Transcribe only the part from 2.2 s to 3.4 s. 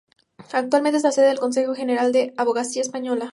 la Abogacía Española.